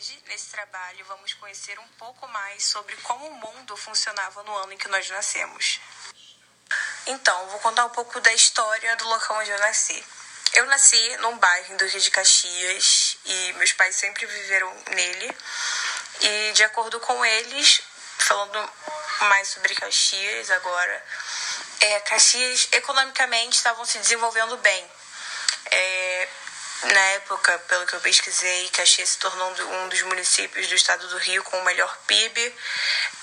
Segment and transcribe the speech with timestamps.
[0.00, 4.72] Hoje, nesse trabalho, vamos conhecer um pouco mais sobre como o mundo funcionava no ano
[4.72, 5.78] em que nós nascemos.
[7.06, 10.02] Então, vou contar um pouco da história do local onde eu nasci.
[10.54, 15.36] Eu nasci num bairro do Rio de Caxias e meus pais sempre viveram nele.
[16.22, 17.82] E de acordo com eles,
[18.20, 18.72] falando
[19.28, 21.04] mais sobre Caxias agora,
[21.78, 24.90] é, Caxias economicamente estavam se desenvolvendo bem.
[25.70, 26.09] É,
[26.82, 31.18] na época, pelo que eu pesquisei, Caxias se tornou um dos municípios do estado do
[31.18, 32.54] Rio com o melhor PIB.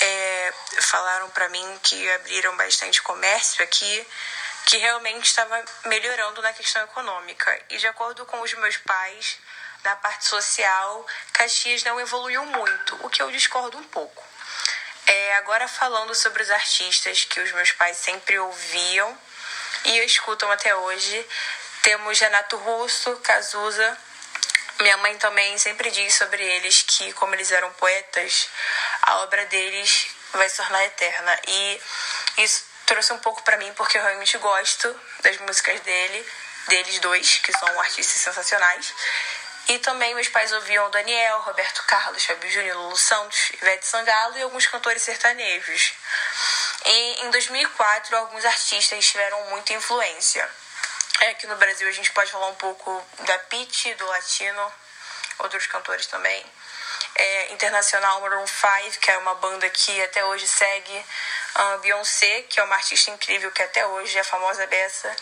[0.00, 4.06] É, falaram para mim que abriram bastante comércio aqui,
[4.66, 7.62] que realmente estava melhorando na questão econômica.
[7.70, 9.38] E de acordo com os meus pais,
[9.84, 14.22] na parte social, Caxias não evoluiu muito, o que eu discordo um pouco.
[15.06, 19.18] É, agora falando sobre os artistas que os meus pais sempre ouviam
[19.84, 21.26] e escutam até hoje,
[21.86, 23.98] temos Renato Russo, Cazuza.
[24.80, 28.48] Minha mãe também sempre diz sobre eles que, como eles eram poetas,
[29.02, 31.40] a obra deles vai se tornar eterna.
[31.46, 31.80] E
[32.38, 36.26] isso trouxe um pouco para mim porque eu realmente gosto das músicas dele,
[36.66, 38.92] deles dois, que são artistas sensacionais.
[39.68, 44.42] E também meus pais ouviam Daniel, Roberto Carlos, Fábio Júnior, Lulu Santos, Ivete Sangalo e
[44.42, 45.92] alguns cantores sertanejos.
[46.84, 50.50] E em 2004, alguns artistas tiveram muita influência.
[51.20, 54.72] É, aqui no Brasil a gente pode falar um pouco da Pitty, do Latino,
[55.38, 56.44] outros cantores também.
[57.14, 61.04] É, internacional Maroon 5, que é uma banda que até hoje segue.
[61.56, 65.16] Uh, Beyoncé, que é uma artista incrível que até hoje é famosa dessa.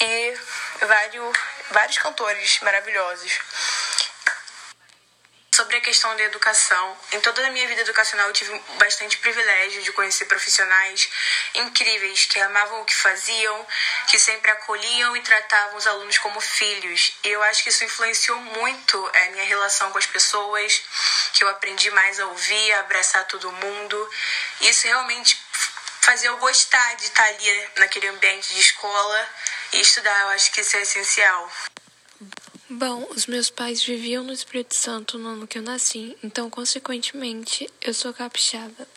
[0.00, 0.38] E
[0.86, 1.38] vários,
[1.70, 3.40] vários cantores maravilhosos
[5.54, 6.98] sobre a questão da educação.
[7.12, 11.08] Em toda a minha vida educacional eu tive bastante privilégio de conhecer profissionais
[11.54, 13.66] incríveis que amavam o que faziam,
[14.08, 17.12] que sempre acolhiam e tratavam os alunos como filhos.
[17.22, 20.82] E eu acho que isso influenciou muito a minha relação com as pessoas,
[21.32, 24.10] que eu aprendi mais a ouvir, a abraçar todo mundo.
[24.60, 25.40] Isso realmente
[26.00, 29.28] fazia eu gostar de estar ali naquele ambiente de escola
[29.72, 30.20] e estudar.
[30.22, 31.52] Eu acho que isso é essencial.
[32.76, 37.70] Bom, os meus pais viviam no Espírito Santo no ano que eu nasci, então, consequentemente,
[37.80, 38.88] eu sou capixaba.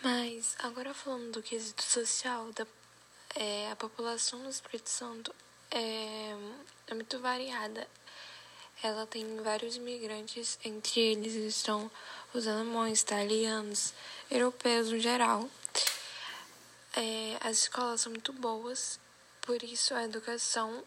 [0.00, 2.64] Mas, agora falando do quesito social, da,
[3.34, 5.34] é, a população no Espírito Santo
[5.72, 6.36] é,
[6.86, 7.84] é muito variada.
[8.80, 11.90] Ela tem vários imigrantes, entre eles estão
[12.32, 13.92] os alemães, italianos,
[14.30, 15.50] europeus no geral.
[16.94, 19.00] É, as escolas são muito boas,
[19.42, 20.84] por isso a educação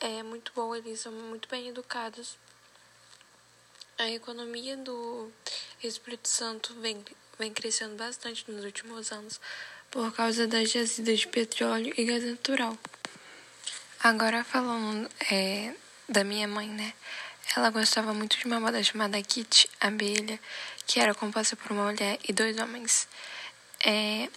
[0.00, 2.36] é muito boa, eles são muito bem educados.
[3.98, 5.30] A economia do
[5.82, 7.04] Espírito Santo vem,
[7.38, 9.38] vem crescendo bastante nos últimos anos
[9.90, 12.78] por causa das jazidas de petróleo e gás natural.
[14.02, 15.74] Agora falando é,
[16.08, 16.94] da minha mãe, né?
[17.54, 20.40] Ela gostava muito de uma moda chamada Kit Abelha,
[20.86, 23.06] que era composta por uma mulher e dois homens.
[23.84, 24.30] É,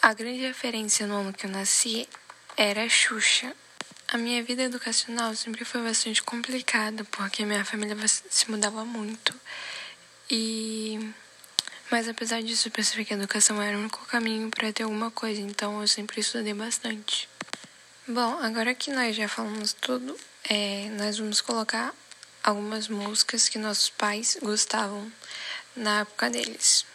[0.00, 2.08] a grande referência no ano que eu nasci
[2.56, 3.54] era Xuxa,
[4.14, 9.34] a minha vida educacional sempre foi bastante complicada, porque minha família se mudava muito.
[10.30, 11.12] E
[11.90, 15.10] mas apesar disso, eu percebi que a educação era o único caminho para ter alguma
[15.10, 17.28] coisa, então eu sempre estudei bastante.
[18.06, 20.16] Bom, agora que nós já falamos tudo,
[20.48, 21.92] é, nós vamos colocar
[22.42, 25.10] algumas músicas que nossos pais gostavam
[25.74, 26.86] na época deles.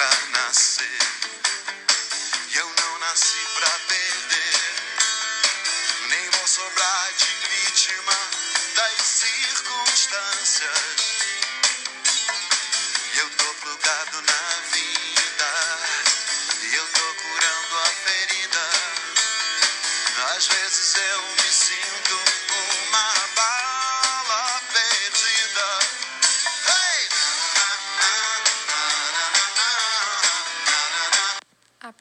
[0.00, 1.39] Para nascer.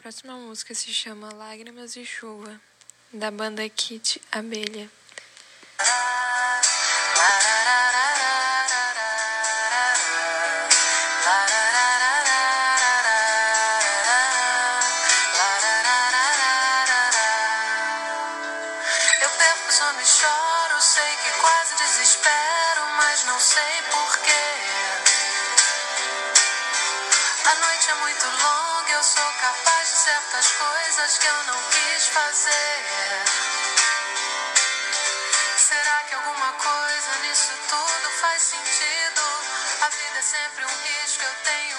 [0.09, 2.59] Próxima música se chama Lágrimas e Chuva,
[3.13, 4.89] da banda Kit Abelha.
[19.21, 21.08] Eu perco, só me choro, sei
[30.29, 32.85] tantas coisas que eu não quis fazer.
[35.57, 39.21] Será que alguma coisa nisso tudo faz sentido?
[39.81, 41.78] A vida é sempre um risco, eu tenho